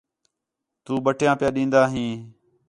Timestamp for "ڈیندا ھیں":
1.55-2.13